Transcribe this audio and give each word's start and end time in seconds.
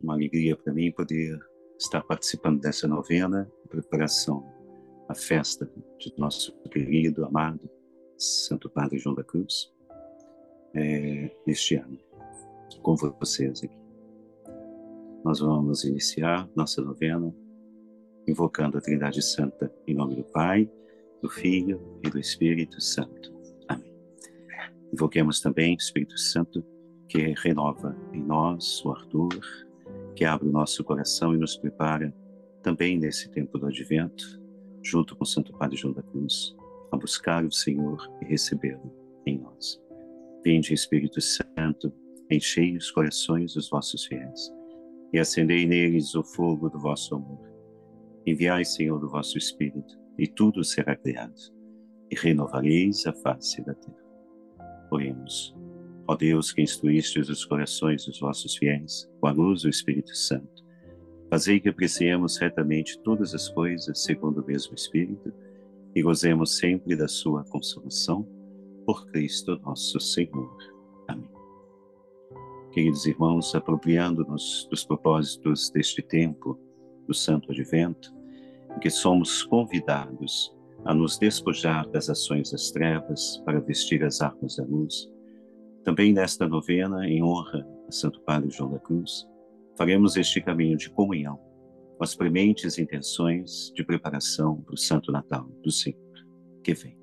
Uma 0.00 0.14
alegria 0.14 0.56
para 0.56 0.72
mim 0.72 0.92
poder 0.92 1.38
estar 1.78 2.02
participando 2.02 2.60
dessa 2.60 2.86
novena, 2.86 3.50
preparação 3.68 4.44
à 5.08 5.14
festa 5.14 5.70
de 5.98 6.12
nosso 6.18 6.52
querido, 6.70 7.24
amado 7.24 7.70
Santo 8.18 8.68
Padre 8.68 8.98
João 8.98 9.14
da 9.14 9.24
Cruz, 9.24 9.72
é, 10.74 11.30
neste 11.46 11.76
ano, 11.76 11.98
com 12.82 12.94
vocês 12.96 13.62
aqui. 13.62 13.76
Nós 15.24 15.40
vamos 15.40 15.84
iniciar 15.84 16.48
nossa 16.54 16.82
novena 16.82 17.34
invocando 18.28 18.78
a 18.78 18.80
Trindade 18.80 19.22
Santa 19.22 19.72
em 19.86 19.94
nome 19.94 20.16
do 20.16 20.24
Pai, 20.24 20.70
do 21.22 21.30
Filho 21.30 21.80
e 22.04 22.10
do 22.10 22.18
Espírito 22.18 22.80
Santo. 22.80 23.34
Amém. 23.68 23.92
Invoquemos 24.92 25.40
também 25.40 25.74
o 25.74 25.78
Espírito 25.78 26.18
Santo 26.18 26.64
que 27.08 27.34
renova 27.38 27.96
em 28.12 28.22
nós 28.22 28.84
o 28.84 28.92
ardor, 28.92 29.40
que 30.14 30.24
abre 30.24 30.48
o 30.48 30.52
nosso 30.52 30.82
coração 30.82 31.34
e 31.34 31.38
nos 31.38 31.56
prepara 31.56 32.14
também 32.62 32.98
nesse 32.98 33.30
tempo 33.30 33.58
do 33.58 33.66
advento, 33.66 34.40
junto 34.82 35.16
com 35.16 35.24
o 35.24 35.26
Santo 35.26 35.52
Padre 35.52 35.76
João 35.76 35.94
da 35.94 36.02
Cruz, 36.02 36.56
a 36.90 36.96
buscar 36.96 37.44
o 37.44 37.52
Senhor 37.52 38.10
e 38.20 38.24
recebê-lo 38.24 38.92
em 39.26 39.38
nós. 39.38 39.80
Vinde, 40.44 40.72
Espírito 40.74 41.20
Santo, 41.20 41.92
enchei 42.30 42.76
os 42.76 42.90
corações 42.90 43.54
dos 43.54 43.68
vossos 43.68 44.04
fiéis 44.06 44.52
e 45.12 45.18
acendei 45.18 45.66
neles 45.66 46.14
o 46.14 46.22
fogo 46.22 46.68
do 46.68 46.78
vosso 46.78 47.14
amor. 47.14 47.40
Enviai, 48.26 48.64
Senhor, 48.64 49.02
o 49.04 49.08
vosso 49.08 49.38
Espírito, 49.38 49.98
e 50.18 50.26
tudo 50.26 50.64
será 50.64 50.96
criado, 50.96 51.34
e 52.10 52.16
renovareis 52.16 53.06
a 53.06 53.12
face 53.12 53.64
da 53.64 53.74
terra. 53.74 54.04
Oremos. 54.90 55.54
Ó 56.08 56.14
Deus, 56.14 56.52
que 56.52 56.62
instruístes 56.62 57.28
os 57.28 57.44
corações 57.44 58.06
dos 58.06 58.20
vossos 58.20 58.56
fiéis, 58.56 59.10
com 59.20 59.26
a 59.26 59.32
luz 59.32 59.62
do 59.62 59.68
Espírito 59.68 60.14
Santo, 60.14 60.64
fazei 61.28 61.58
que 61.58 61.68
apreciemos 61.68 62.36
retamente 62.38 63.00
todas 63.02 63.34
as 63.34 63.48
coisas 63.48 64.04
segundo 64.04 64.40
o 64.40 64.46
mesmo 64.46 64.74
Espírito 64.74 65.32
e 65.94 66.02
gozemos 66.02 66.58
sempre 66.58 66.94
da 66.94 67.08
sua 67.08 67.42
consolação, 67.44 68.24
por 68.84 69.06
Cristo 69.06 69.58
nosso 69.64 69.98
Senhor. 69.98 70.56
Amém. 71.08 71.28
Queridos 72.70 73.04
irmãos, 73.04 73.52
apropriando-nos 73.54 74.68
dos 74.70 74.84
propósitos 74.84 75.70
deste 75.70 76.02
tempo, 76.02 76.56
do 77.06 77.14
Santo 77.14 77.50
Advento, 77.50 78.14
em 78.76 78.78
que 78.78 78.90
somos 78.90 79.42
convidados 79.42 80.54
a 80.84 80.94
nos 80.94 81.18
despojar 81.18 81.88
das 81.88 82.08
ações 82.08 82.52
das 82.52 82.70
trevas 82.70 83.42
para 83.44 83.58
vestir 83.58 84.04
as 84.04 84.20
armas 84.20 84.56
da 84.56 84.64
luz, 84.64 85.10
também 85.86 86.12
nesta 86.12 86.48
novena, 86.48 87.06
em 87.06 87.22
honra 87.22 87.64
a 87.86 87.92
Santo 87.92 88.20
Padre 88.22 88.50
João 88.50 88.72
da 88.72 88.78
Cruz, 88.80 89.24
faremos 89.78 90.16
este 90.16 90.40
caminho 90.40 90.76
de 90.76 90.90
comunhão 90.90 91.38
com 91.96 92.02
as 92.02 92.12
prementes 92.12 92.76
intenções 92.76 93.70
de 93.72 93.84
preparação 93.84 94.60
para 94.62 94.74
o 94.74 94.76
Santo 94.76 95.12
Natal 95.12 95.48
do 95.62 95.70
Senhor 95.70 95.96
que 96.64 96.74
vem. 96.74 96.98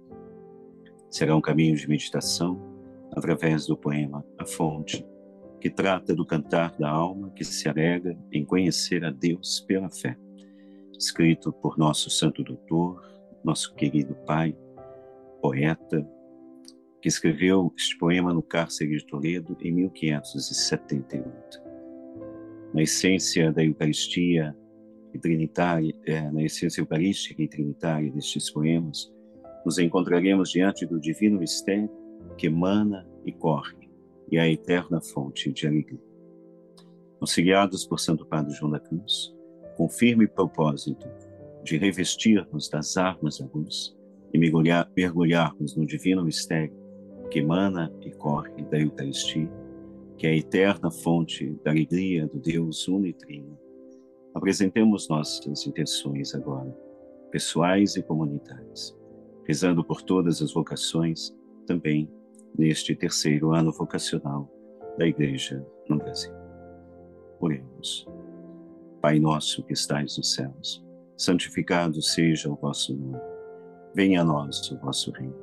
Será 1.09 1.33
um 1.33 1.39
caminho 1.39 1.77
de 1.77 1.87
meditação 1.87 2.61
através 3.15 3.65
do 3.65 3.77
poema 3.77 4.21
A 4.37 4.45
Fonte, 4.45 5.07
que 5.61 5.69
trata 5.69 6.13
do 6.13 6.25
cantar 6.25 6.75
da 6.77 6.89
alma 6.89 7.31
que 7.31 7.45
se 7.45 7.69
alega 7.69 8.19
em 8.33 8.43
conhecer 8.43 9.05
a 9.05 9.11
Deus 9.11 9.61
pela 9.61 9.89
fé, 9.89 10.17
escrito 10.99 11.53
por 11.53 11.77
nosso 11.77 12.09
Santo 12.09 12.43
Doutor, 12.43 13.01
nosso 13.45 13.73
querido 13.75 14.13
Pai, 14.25 14.53
poeta, 15.41 16.05
que 17.03 17.09
escreveu 17.09 17.71
este 17.77 17.97
poema 17.97 18.33
no 18.33 18.41
cárcere 18.41 18.97
de 18.97 19.05
Toledo 19.05 19.57
em 19.59 19.73
1578. 19.73 21.61
Na 22.73 22.81
essência 22.81 23.51
da 23.51 23.61
Eucaristia 23.61 24.55
e 25.13 25.19
trinitária, 25.19 25.93
é, 26.05 26.31
na 26.31 26.41
essência 26.41 26.79
eucarística 26.79 27.43
e 27.43 27.47
trinitária 27.49 28.09
destes 28.09 28.49
poemas, 28.49 29.13
nos 29.65 29.77
encontraremos 29.79 30.49
diante 30.49 30.85
do 30.85 30.97
divino 30.97 31.39
mistério 31.39 31.91
que 32.37 32.47
emana 32.47 33.05
e 33.25 33.33
corre, 33.33 33.89
e 34.31 34.39
a 34.39 34.49
eterna 34.49 35.01
fonte 35.01 35.51
de 35.51 35.67
alegria. 35.67 35.99
Auxiliados 37.19 37.85
por 37.85 37.99
Santo 37.99 38.25
Padre 38.25 38.53
João 38.53 38.71
da 38.71 38.79
Cruz, 38.79 39.35
com 39.75 39.89
firme 39.89 40.25
propósito 40.25 41.05
de 41.65 41.75
revestir-nos 41.77 42.69
das 42.69 42.95
armas 42.95 43.39
da 43.39 43.47
luz 43.53 43.93
e 44.33 44.37
mergulhar, 44.37 44.89
mergulharmos 44.95 45.75
no 45.75 45.85
divino 45.85 46.23
mistério 46.23 46.81
que 47.33 47.39
emana 47.39 47.91
e 48.03 48.11
corre 48.11 48.63
da 48.65 48.79
Eucaristia, 48.79 49.51
que 50.19 50.27
é 50.27 50.29
a 50.29 50.35
eterna 50.35 50.91
fonte 50.91 51.59
da 51.63 51.71
alegria 51.71 52.27
do 52.27 52.37
Deus 52.37 52.87
unitrino. 52.87 53.57
Apresentemos 54.35 55.09
nossas 55.09 55.65
intenções 55.65 56.35
agora, 56.35 56.69
pessoais 57.31 57.95
e 57.95 58.03
comunitárias, 58.03 58.95
rezando 59.47 59.83
por 59.83 60.03
todas 60.03 60.43
as 60.43 60.53
vocações, 60.53 61.35
também 61.65 62.07
neste 62.55 62.95
terceiro 62.95 63.51
ano 63.51 63.71
vocacional 63.71 64.47
da 64.99 65.07
Igreja 65.07 65.65
no 65.89 65.97
Brasil. 65.97 66.33
Oremos. 67.39 68.05
Pai 69.01 69.19
nosso 69.19 69.63
que 69.63 69.73
estais 69.73 70.17
nos 70.17 70.35
céus, 70.35 70.85
santificado 71.17 71.99
seja 71.99 72.47
o 72.47 72.55
vosso 72.55 72.95
nome. 72.95 73.17
Venha 73.95 74.21
a 74.21 74.23
nós 74.23 74.71
o 74.71 74.77
vosso 74.77 75.09
reino 75.09 75.42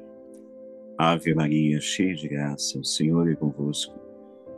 Ave 1.03 1.33
Maria, 1.33 1.81
cheia 1.81 2.13
de 2.13 2.27
graça, 2.27 2.77
o 2.77 2.85
Senhor 2.85 3.27
é 3.27 3.33
convosco. 3.33 3.99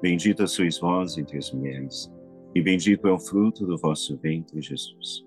Bendita 0.01 0.45
sois 0.45 0.77
vós 0.77 1.17
entre 1.17 1.37
as 1.37 1.49
mulheres, 1.53 2.11
e 2.53 2.61
bendito 2.61 3.07
é 3.07 3.13
o 3.13 3.17
fruto 3.17 3.65
do 3.65 3.77
vosso 3.77 4.17
ventre, 4.17 4.61
Jesus. 4.61 5.23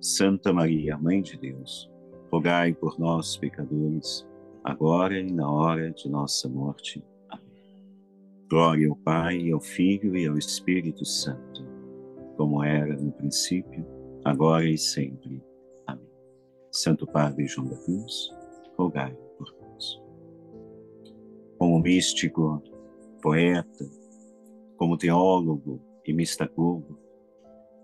Santa 0.00 0.54
Maria, 0.54 0.96
Mãe 0.96 1.20
de 1.20 1.36
Deus, 1.36 1.92
rogai 2.32 2.72
por 2.72 2.98
nós, 2.98 3.36
pecadores, 3.36 4.26
agora 4.64 5.20
e 5.20 5.30
na 5.30 5.46
hora 5.46 5.90
de 5.90 6.08
nossa 6.08 6.48
morte. 6.48 7.04
Amém. 7.28 7.84
Glória 8.48 8.88
ao 8.88 8.96
Pai, 8.96 9.50
ao 9.50 9.60
Filho 9.60 10.16
e 10.16 10.26
ao 10.26 10.38
Espírito 10.38 11.04
Santo, 11.04 11.66
como 12.38 12.64
era 12.64 12.96
no 12.96 13.12
princípio, 13.12 13.86
agora 14.24 14.64
e 14.64 14.78
sempre. 14.78 15.38
Amém. 15.86 16.08
Santo 16.72 17.06
Padre 17.06 17.46
João 17.46 17.68
da 17.68 17.76
Cruz, 17.76 18.30
rogai 18.78 19.25
como 21.58 21.78
místico, 21.80 22.62
poeta, 23.22 23.84
como 24.76 24.96
teólogo 24.96 25.80
e 26.04 26.12
mistagogo, 26.12 26.98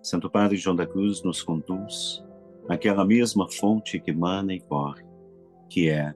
Santo 0.03 0.31
Padre 0.31 0.57
João 0.57 0.77
da 0.77 0.87
Cruz 0.87 1.23
nos 1.23 1.43
conduz 1.43 2.23
àquela 2.69 3.05
mesma 3.05 3.51
fonte 3.51 4.01
que 4.01 4.11
emana 4.11 4.53
e 4.55 4.61
corre, 4.61 5.05
que 5.69 5.89
é 5.89 6.15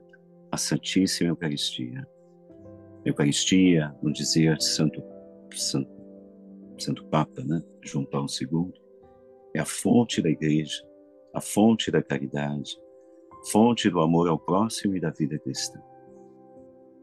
a 0.51 0.57
Santíssima 0.57 1.29
Eucaristia. 1.29 2.07
Eucaristia, 3.05 3.95
no 4.01 4.11
dizer 4.11 4.61
Santo, 4.61 5.01
Santo, 5.53 5.89
Santo 6.77 7.05
Papa, 7.05 7.43
né? 7.43 7.61
João 7.81 8.05
Paulo 8.05 8.27
II, 8.41 8.73
é 9.53 9.59
a 9.59 9.65
fonte 9.65 10.21
da 10.21 10.29
Igreja, 10.29 10.83
a 11.33 11.39
fonte 11.39 11.89
da 11.89 12.03
caridade, 12.03 12.77
fonte 13.51 13.89
do 13.89 14.01
amor 14.01 14.27
ao 14.27 14.37
próximo 14.37 14.95
e 14.95 14.99
da 14.99 15.09
vida 15.09 15.39
cristã. 15.39 15.79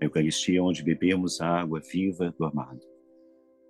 Eucaristia 0.04 0.62
onde 0.62 0.82
bebemos 0.82 1.40
a 1.40 1.48
água 1.48 1.80
viva 1.80 2.34
do 2.38 2.44
amado, 2.44 2.80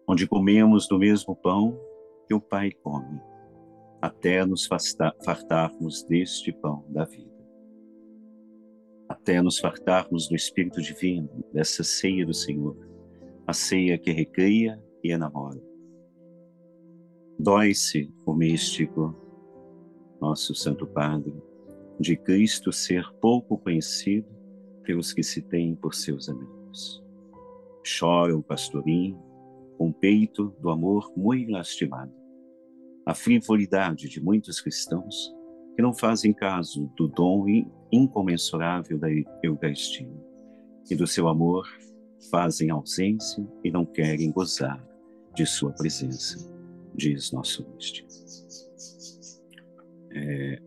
onde 0.09 0.27
comemos 0.27 0.87
do 0.89 0.99
mesmo 0.99 1.35
pão 1.35 1.79
que 2.27 2.35
o 2.35 2.41
Pai 2.41 2.71
come, 2.71 3.21
até 4.01 4.45
nos 4.45 4.67
fartarmos 5.25 6.03
deste 6.05 6.53
pão 6.53 6.85
da 6.89 7.05
vida, 7.05 7.33
até 9.09 9.41
nos 9.41 9.59
fartarmos 9.59 10.29
do 10.29 10.35
Espírito 10.35 10.83
Divino, 10.83 11.29
dessa 11.53 11.85
ceia 11.85 12.27
do 12.27 12.35
Senhor, 12.35 12.77
a 13.47 13.53
ceia 13.53 13.99
que 13.99 14.11
recria 14.11 14.83
e 15.03 15.13
enamora. 15.13 15.63
Dói-se 17.39 18.13
o 18.25 18.33
místico, 18.33 19.15
nosso 20.21 20.55
Santo 20.55 20.87
Padre, 20.87 21.35
de 22.01 22.17
Cristo 22.17 22.73
ser 22.73 23.05
pouco 23.21 23.59
conhecido 23.59 24.34
pelos 24.85 25.13
que 25.13 25.23
se 25.23 25.43
têm 25.43 25.75
por 25.75 25.95
seus 25.95 26.29
amigos. 26.29 27.03
Chora 27.99 28.37
o 28.37 28.43
pastorinho, 28.43 29.21
com 29.77 29.89
o 29.89 29.95
peito 29.95 30.55
do 30.61 30.71
amor 30.71 31.13
muito 31.17 31.51
lastimado 31.51 32.25
a 33.07 33.15
frivolidade 33.15 34.09
de 34.09 34.21
muitos 34.21 34.61
cristãos 34.61 35.35
que 35.77 35.83
não 35.83 35.93
fazem 35.93 36.33
caso 36.33 36.91
do 36.97 37.09
dom 37.09 37.45
incomensurável 37.93 38.99
da 38.99 39.09
Eucaristia 39.43 40.09
e 40.91 40.95
do 40.95 41.07
seu 41.07 41.29
amor 41.29 41.67
fazem 42.31 42.71
ausência 42.71 43.47
e 43.63 43.71
não 43.71 43.85
querem 43.85 44.31
gozar 44.31 44.83
de 45.35 45.45
sua 45.45 45.73
presença, 45.73 46.39
diz 46.95 47.33
nosso 47.33 47.69
místico. 47.75 48.09
É 50.13 50.59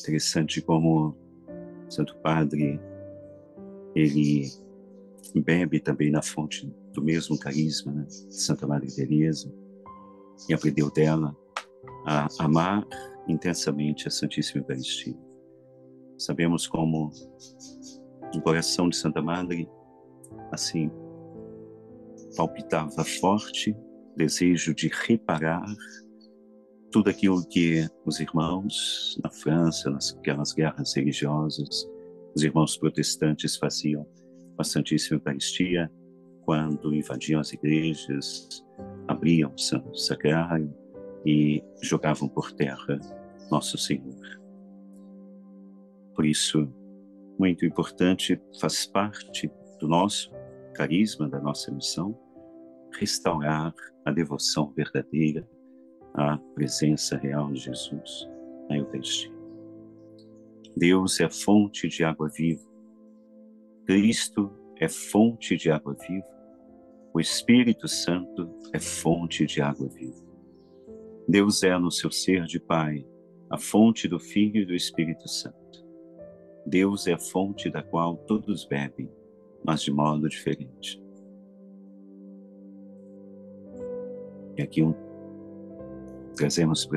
interessante 0.00 0.60
como 0.60 1.16
Santo 1.88 2.14
Padre 2.18 2.78
ele 3.94 4.50
bebe 5.34 5.80
também 5.80 6.10
na 6.10 6.22
fonte 6.22 6.66
do 6.92 7.02
mesmo 7.02 7.38
carisma 7.38 7.92
né, 7.92 8.06
Santa 8.08 8.66
Madre 8.66 8.94
Teresa 8.94 9.52
e 10.48 10.54
aprendeu 10.54 10.90
dela 10.90 11.36
a 12.06 12.28
amar 12.38 12.86
intensamente 13.28 14.08
a 14.08 14.10
Santíssima 14.10 14.60
Eucaristia. 14.60 15.16
Sabemos 16.18 16.66
como 16.66 17.10
o 18.34 18.40
coração 18.40 18.88
de 18.88 18.96
Santa 18.96 19.22
Madre, 19.22 19.68
assim, 20.50 20.90
palpitava 22.36 23.04
forte 23.04 23.76
desejo 24.16 24.74
de 24.74 24.88
reparar 24.88 25.64
tudo 26.90 27.08
aquilo 27.08 27.44
que 27.46 27.88
os 28.04 28.20
irmãos 28.20 29.18
na 29.22 29.30
França, 29.30 29.90
naquelas 29.90 30.52
guerras 30.52 30.94
religiosas, 30.94 31.88
os 32.34 32.42
irmãos 32.42 32.76
protestantes 32.76 33.56
faziam 33.56 34.06
a 34.58 34.64
Santíssima 34.64 35.16
Eucaristia 35.16 35.90
quando 36.44 36.94
invadiam 36.94 37.40
as 37.40 37.52
igrejas, 37.52 38.64
abriam 39.08 39.52
o 39.54 39.58
Santo 39.58 39.96
Sacrário, 39.96 40.72
e 41.24 41.62
jogavam 41.80 42.28
por 42.28 42.52
terra 42.52 43.00
Nosso 43.50 43.78
Senhor. 43.78 44.40
Por 46.14 46.24
isso, 46.24 46.68
muito 47.38 47.64
importante, 47.64 48.40
faz 48.60 48.86
parte 48.86 49.50
do 49.78 49.88
nosso 49.88 50.32
carisma, 50.74 51.28
da 51.28 51.40
nossa 51.40 51.70
missão, 51.70 52.18
restaurar 52.98 53.74
a 54.04 54.12
devoção 54.12 54.72
verdadeira 54.72 55.48
à 56.14 56.36
presença 56.54 57.16
real 57.16 57.50
de 57.52 57.60
Jesus 57.60 58.28
na 58.68 58.76
Eucaristia. 58.76 59.41
Deus 60.76 61.20
é 61.20 61.28
fonte 61.28 61.86
de 61.88 62.02
água 62.02 62.28
viva. 62.28 62.66
Cristo 63.84 64.50
é 64.80 64.88
fonte 64.88 65.56
de 65.56 65.70
água 65.70 65.94
viva. 65.94 66.26
O 67.12 67.20
Espírito 67.20 67.86
Santo 67.86 68.48
é 68.72 68.80
fonte 68.80 69.44
de 69.44 69.60
água 69.60 69.86
viva. 69.88 70.24
Deus 71.28 71.62
é 71.62 71.78
no 71.78 71.90
seu 71.90 72.10
ser 72.10 72.46
de 72.46 72.58
Pai, 72.58 73.06
a 73.50 73.58
fonte 73.58 74.08
do 74.08 74.18
Filho 74.18 74.62
e 74.62 74.64
do 74.64 74.74
Espírito 74.74 75.28
Santo. 75.28 75.86
Deus 76.64 77.06
é 77.06 77.12
a 77.12 77.18
fonte 77.18 77.68
da 77.68 77.82
qual 77.82 78.16
todos 78.16 78.64
bebem, 78.64 79.10
mas 79.64 79.82
de 79.82 79.92
modo 79.92 80.28
diferente. 80.28 81.02
E 84.56 84.62
aqui 84.62 84.82
um, 84.82 84.94
trazemos 86.34 86.88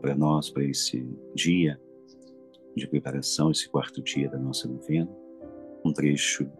para 0.00 0.14
nós, 0.14 0.50
para 0.50 0.64
esse 0.64 1.04
dia 1.34 1.80
de 2.78 2.88
preparação, 2.88 3.50
esse 3.50 3.68
quarto 3.68 4.02
dia 4.02 4.28
da 4.28 4.38
nossa 4.38 4.68
novena, 4.68 5.10
um 5.84 5.92
trecho 5.92 6.50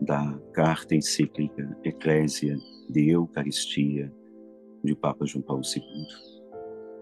da 0.00 0.38
carta 0.52 0.94
encíclica 0.94 1.76
Eclésia 1.84 2.56
de 2.88 3.10
Eucaristia 3.10 4.12
de 4.84 4.94
Papa 4.94 5.26
João 5.26 5.42
Paulo 5.42 5.62
II, 5.64 5.82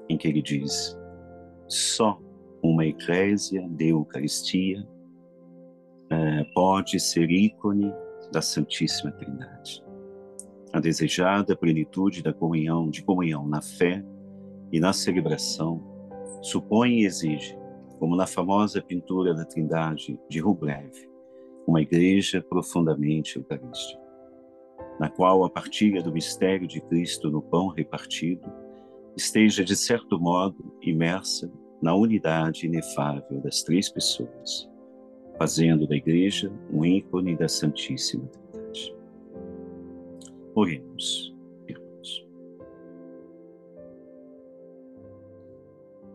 em 0.08 0.16
que 0.16 0.28
ele 0.28 0.40
diz: 0.40 0.96
só 1.68 2.20
uma 2.62 2.86
eclésia 2.86 3.68
de 3.68 3.88
Eucaristia 3.88 4.86
eh, 6.10 6.44
pode 6.54 6.98
ser 6.98 7.30
ícone 7.30 7.92
da 8.32 8.40
Santíssima 8.40 9.12
Trindade. 9.12 9.84
A 10.72 10.80
desejada 10.80 11.56
plenitude 11.56 12.22
da 12.22 12.32
comunhão, 12.32 12.90
de 12.90 13.02
comunhão 13.02 13.46
na 13.46 13.62
fé 13.62 14.04
e 14.72 14.80
na 14.80 14.92
celebração, 14.92 15.82
supõe 16.42 17.00
e 17.00 17.06
exige, 17.06 17.56
como 17.98 18.16
na 18.16 18.26
famosa 18.26 18.82
pintura 18.82 19.34
da 19.34 19.44
Trindade 19.44 20.18
de 20.28 20.40
Rublev, 20.40 20.92
uma 21.66 21.80
igreja 21.80 22.42
profundamente 22.42 23.36
eucarística 23.36 24.06
na 24.98 25.08
qual 25.08 25.44
a 25.44 25.50
partilha 25.50 26.02
do 26.02 26.12
mistério 26.12 26.66
de 26.66 26.80
Cristo 26.80 27.30
no 27.30 27.42
pão 27.42 27.68
repartido 27.68 28.50
esteja, 29.16 29.64
de 29.64 29.76
certo 29.76 30.18
modo, 30.18 30.74
imersa 30.82 31.50
na 31.80 31.94
unidade 31.94 32.66
inefável 32.66 33.40
das 33.40 33.62
três 33.62 33.88
pessoas, 33.90 34.68
fazendo 35.38 35.86
da 35.86 35.96
Igreja 35.96 36.52
um 36.72 36.84
ícone 36.84 37.36
da 37.36 37.48
Santíssima 37.48 38.26
Trindade. 38.26 38.94
Oremos, 40.54 41.34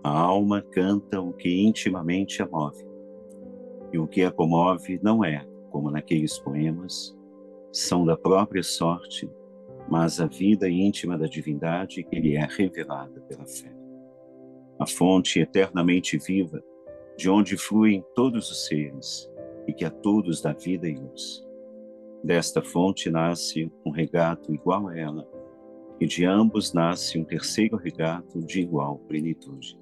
A 0.03 0.09
alma 0.09 0.63
canta 0.63 1.21
o 1.21 1.31
que 1.31 1.61
intimamente 1.61 2.41
a 2.41 2.47
move, 2.47 2.83
e 3.93 3.99
o 3.99 4.07
que 4.07 4.23
a 4.23 4.31
comove 4.31 4.99
não 5.03 5.23
é, 5.23 5.45
como 5.69 5.91
naqueles 5.91 6.39
poemas, 6.39 7.15
são 7.71 8.03
da 8.03 8.17
própria 8.17 8.63
sorte, 8.63 9.29
mas 9.87 10.19
a 10.19 10.25
vida 10.25 10.67
íntima 10.67 11.17
da 11.17 11.27
divindade 11.27 12.03
que 12.03 12.19
lhe 12.19 12.35
é 12.35 12.47
revelada 12.49 13.21
pela 13.21 13.45
fé. 13.45 13.71
A 14.79 14.87
fonte 14.87 15.39
eternamente 15.39 16.17
viva, 16.17 16.63
de 17.15 17.29
onde 17.29 17.55
fluem 17.55 18.03
todos 18.15 18.49
os 18.49 18.65
seres 18.65 19.29
e 19.67 19.73
que 19.73 19.85
a 19.85 19.91
todos 19.91 20.41
dá 20.41 20.53
vida 20.53 20.89
e 20.89 20.95
luz. 20.95 21.45
Desta 22.23 22.63
fonte 22.63 23.09
nasce 23.11 23.71
um 23.85 23.91
regato 23.91 24.53
igual 24.53 24.87
a 24.87 24.97
ela, 24.97 25.27
e 25.99 26.07
de 26.07 26.25
ambos 26.25 26.73
nasce 26.73 27.19
um 27.19 27.23
terceiro 27.23 27.77
regato 27.77 28.39
de 28.39 28.61
igual 28.61 28.97
plenitude, 29.07 29.80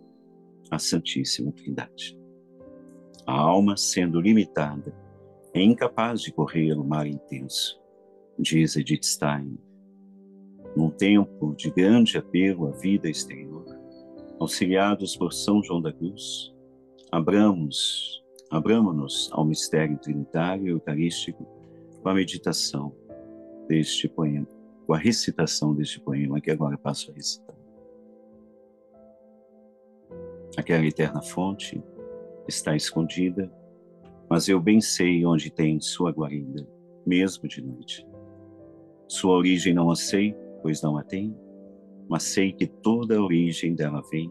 a 0.70 0.78
Santíssima 0.78 1.52
Trindade. 1.52 2.18
A 3.26 3.34
alma, 3.34 3.78
sendo 3.78 4.20
limitada, 4.20 4.96
é 5.54 5.62
incapaz 5.62 6.22
de 6.22 6.32
correr 6.32 6.74
o 6.74 6.84
mar 6.84 7.08
intenso, 7.08 7.80
diz 8.38 8.76
Edith 8.76 9.04
Stein. 9.04 9.58
Num 10.76 10.90
tempo 10.90 11.56
de 11.56 11.72
grande 11.72 12.18
apelo 12.18 12.68
à 12.68 12.72
vida 12.72 13.10
exterior, 13.10 13.66
auxiliados 14.40 15.18
por 15.18 15.34
São 15.34 15.64
João 15.64 15.82
da 15.82 15.92
Cruz, 15.92 16.54
abramos, 17.12 18.24
abramos-nos 18.52 19.30
ao 19.32 19.46
mistério 19.46 19.98
trinitário 19.98 20.68
e 20.68 20.70
eucarístico 20.70 21.46
com 22.02 22.10
a 22.10 22.14
meditação 22.14 22.96
deste 23.68 24.08
poema, 24.08 24.48
com 24.86 24.94
a 24.94 24.98
recitação 24.98 25.76
deste 25.76 26.00
poema 26.00 26.40
que 26.40 26.52
agora 26.52 26.78
passo 26.78 27.12
a 27.12 27.14
recitar. 27.14 27.59
Aquela 30.60 30.86
eterna 30.86 31.22
fonte 31.22 31.82
está 32.46 32.76
escondida, 32.76 33.50
mas 34.30 34.50
eu 34.50 34.60
bem 34.60 34.82
sei 34.82 35.26
onde 35.26 35.50
tem 35.50 35.80
sua 35.80 36.12
guarida, 36.12 36.68
mesmo 37.08 37.48
de 37.48 37.62
noite. 37.62 38.06
Sua 39.08 39.38
origem 39.38 39.74
não 39.74 39.90
a 39.90 39.96
sei, 39.96 40.36
pois 40.62 40.82
não 40.82 40.98
a 40.98 41.04
tenho, 41.04 41.34
mas 42.10 42.24
sei 42.24 42.52
que 42.52 42.68
toda 42.68 43.16
a 43.16 43.24
origem 43.24 43.74
dela 43.74 44.04
vem, 44.12 44.30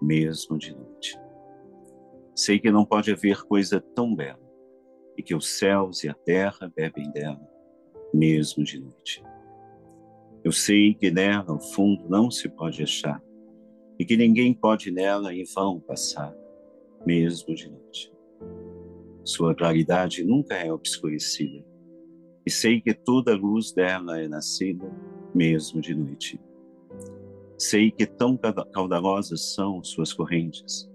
mesmo 0.00 0.56
de 0.56 0.74
noite. 0.74 1.20
Sei 2.34 2.58
que 2.58 2.70
não 2.70 2.86
pode 2.86 3.12
haver 3.12 3.42
coisa 3.42 3.82
tão 3.94 4.14
bela, 4.14 4.40
e 5.14 5.22
que 5.22 5.34
os 5.34 5.58
céus 5.58 6.02
e 6.04 6.08
a 6.08 6.14
terra 6.14 6.72
bebem 6.74 7.10
dela, 7.10 7.46
mesmo 8.14 8.64
de 8.64 8.80
noite. 8.80 9.22
Eu 10.42 10.52
sei 10.52 10.94
que 10.94 11.10
nela 11.10 11.52
o 11.52 11.60
fundo 11.60 12.08
não 12.08 12.30
se 12.30 12.48
pode 12.48 12.82
achar, 12.82 13.22
e 14.00 14.04
que 14.06 14.16
ninguém 14.16 14.54
pode 14.54 14.90
nela 14.90 15.34
em 15.34 15.44
vão 15.44 15.78
passar, 15.78 16.34
mesmo 17.04 17.54
de 17.54 17.68
noite. 17.68 18.10
Sua 19.22 19.54
claridade 19.54 20.24
nunca 20.24 20.54
é 20.54 20.72
obscurecida, 20.72 21.62
e 22.46 22.50
sei 22.50 22.80
que 22.80 22.94
toda 22.94 23.34
a 23.34 23.36
luz 23.36 23.72
dela 23.72 24.18
é 24.18 24.26
nascida 24.26 24.90
mesmo 25.34 25.82
de 25.82 25.94
noite. 25.94 26.40
Sei 27.58 27.90
que 27.90 28.06
tão 28.06 28.38
caudalosas 28.72 29.52
são 29.52 29.84
suas 29.84 30.14
correntes, 30.14 30.90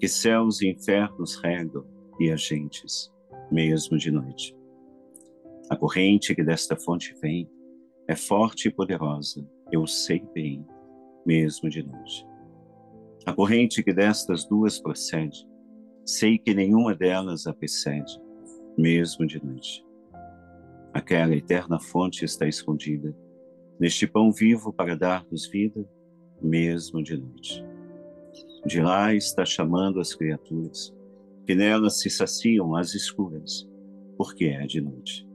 que 0.00 0.08
céus 0.08 0.60
e 0.60 0.70
infernos 0.70 1.36
regam 1.36 1.86
e 2.18 2.32
agentes, 2.32 3.12
mesmo 3.48 3.96
de 3.96 4.10
noite. 4.10 4.56
A 5.70 5.76
corrente 5.76 6.34
que 6.34 6.42
desta 6.42 6.74
fonte 6.74 7.14
vem 7.22 7.48
é 8.08 8.16
forte 8.16 8.66
e 8.66 8.72
poderosa, 8.72 9.48
eu 9.70 9.86
sei 9.86 10.20
bem, 10.34 10.66
mesmo 11.24 11.70
de 11.70 11.84
noite. 11.84 12.28
A 13.26 13.34
corrente 13.34 13.82
que 13.82 13.92
destas 13.92 14.46
duas 14.46 14.80
procede, 14.80 15.46
sei 16.06 16.38
que 16.38 16.54
nenhuma 16.54 16.94
delas 16.94 17.46
a 17.46 17.52
precede, 17.52 18.18
mesmo 18.78 19.26
de 19.26 19.44
noite. 19.44 19.84
Aquela 20.92 21.36
eterna 21.36 21.78
fonte 21.78 22.24
está 22.24 22.48
escondida, 22.48 23.14
neste 23.78 24.06
pão 24.06 24.32
vivo 24.32 24.72
para 24.72 24.96
dar-nos 24.96 25.46
vida, 25.46 25.86
mesmo 26.40 27.02
de 27.02 27.16
noite. 27.16 27.62
De 28.66 28.80
lá 28.80 29.14
está 29.14 29.44
chamando 29.44 30.00
as 30.00 30.14
criaturas, 30.14 30.94
que 31.46 31.54
nelas 31.54 32.00
se 32.00 32.08
saciam 32.08 32.74
as 32.74 32.94
escuras, 32.94 33.68
porque 34.16 34.46
é 34.46 34.66
de 34.66 34.80
noite. 34.80 35.28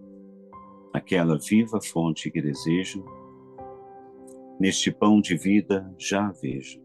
Aquela 0.92 1.38
viva 1.38 1.80
fonte 1.82 2.32
que 2.32 2.42
desejo, 2.42 3.06
neste 4.60 4.92
pão 4.92 5.22
de 5.22 5.38
vida 5.38 5.94
já 5.98 6.32
vejo, 6.32 6.85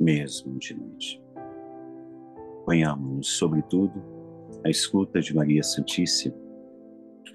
mesmo 0.00 0.58
de 0.58 0.74
noite. 0.74 1.22
Ponhamos-nos, 2.64 3.28
sobretudo, 3.36 4.02
à 4.64 4.70
escuta 4.70 5.20
de 5.20 5.34
Maria 5.34 5.62
Santíssima, 5.62 6.36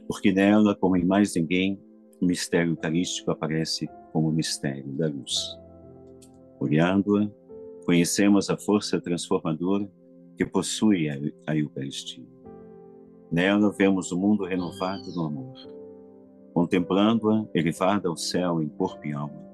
porque 0.07 0.31
nela, 0.31 0.75
como 0.75 0.95
em 0.95 1.05
mais 1.05 1.35
ninguém, 1.35 1.81
o 2.21 2.25
mistério 2.25 2.71
eucarístico 2.71 3.31
aparece 3.31 3.89
como 4.11 4.29
o 4.29 4.31
mistério 4.31 4.91
da 4.93 5.07
luz. 5.07 5.57
Olhando-a, 6.59 7.29
conhecemos 7.85 8.49
a 8.49 8.57
força 8.57 8.99
transformadora 8.99 9.89
que 10.35 10.45
possui 10.45 11.07
a 11.45 11.55
Eucaristia. 11.55 12.25
Nela 13.31 13.71
vemos 13.71 14.11
o 14.11 14.17
mundo 14.17 14.45
renovado 14.45 15.11
no 15.15 15.25
amor. 15.25 15.53
Contemplando-a 16.53 17.45
elevada 17.53 18.07
ao 18.07 18.15
céu 18.15 18.61
em 18.61 18.69
corpo 18.69 19.05
e 19.05 19.13
alma, 19.13 19.46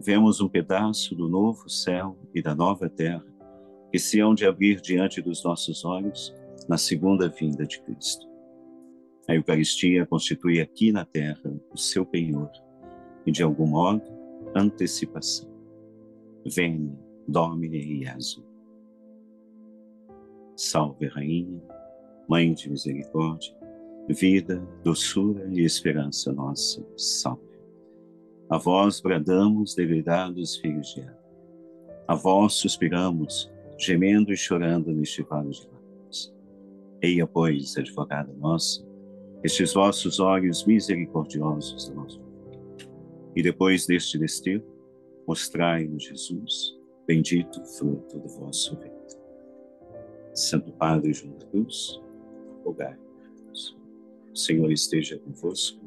vemos 0.00 0.40
um 0.40 0.48
pedaço 0.48 1.14
do 1.14 1.28
novo 1.28 1.68
céu 1.68 2.16
e 2.34 2.40
da 2.40 2.54
nova 2.54 2.88
terra 2.88 3.24
que 3.90 3.98
se 3.98 4.20
hão 4.20 4.34
de 4.34 4.46
abrir 4.46 4.80
diante 4.80 5.20
dos 5.22 5.42
nossos 5.42 5.84
olhos 5.84 6.34
na 6.68 6.76
segunda 6.76 7.28
vinda 7.28 7.66
de 7.66 7.80
Cristo. 7.80 8.28
A 9.26 9.34
Eucaristia 9.34 10.06
constitui 10.06 10.60
aqui 10.60 10.92
na 10.92 11.04
terra 11.04 11.52
o 11.72 11.76
seu 11.76 12.04
penhor 12.04 12.50
e, 13.26 13.32
de 13.32 13.42
algum 13.42 13.66
modo, 13.66 14.02
antecipação. 14.54 15.48
Vem, 16.46 16.96
Domine 17.26 18.04
Jesus. 18.04 18.46
Salve, 20.56 21.06
Rainha, 21.08 21.62
Mãe 22.28 22.52
de 22.52 22.70
Misericórdia, 22.70 23.54
vida, 24.08 24.66
doçura 24.82 25.46
e 25.52 25.62
esperança 25.62 26.32
nossa. 26.32 26.84
Salve. 26.96 27.47
A 28.50 28.56
vós 28.56 29.00
bradamos, 29.00 29.74
degredados 29.74 30.56
filhos 30.56 30.94
de 30.94 31.02
Eva. 31.02 31.18
A 32.06 32.14
vós 32.14 32.54
suspiramos, 32.54 33.52
gemendo 33.78 34.32
e 34.32 34.36
chorando 34.36 34.90
neste 34.90 35.22
vale 35.22 35.50
de 35.50 35.68
lágrimas. 35.68 36.34
Eia, 37.02 37.26
pois, 37.26 37.76
advogada 37.76 38.32
nossa, 38.32 38.82
estes 39.44 39.74
vossos 39.74 40.18
olhos 40.18 40.64
misericordiosos 40.64 41.90
do 41.90 41.94
nosso 41.94 42.22
E 43.36 43.42
depois 43.42 43.86
deste 43.86 44.18
desterro, 44.18 44.64
mostrai-nos 45.26 46.04
Jesus, 46.04 46.74
bendito 47.06 47.62
fruto 47.64 48.18
do 48.18 48.28
vosso 48.28 48.74
ventre. 48.76 49.18
Santo 50.32 50.72
Padre 50.72 51.12
João 51.12 51.36
da 51.36 51.46
Cruz, 51.46 52.00
rogai. 52.64 52.96
O 54.32 54.36
Senhor 54.36 54.70
esteja 54.70 55.18
convosco, 55.18 55.78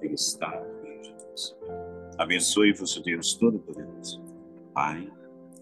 Ele 0.00 0.14
está 0.14 0.50
de 1.02 1.10
nós. 1.10 1.56
Abençoe-vos 2.22 3.02
Deus 3.02 3.34
Todo-Poderoso, 3.34 4.22
Pai 4.72 5.10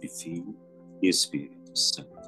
e 0.03 0.07
Filho 0.07 0.55
e 1.01 1.09
Espírito 1.09 1.75
Santo. 1.75 2.20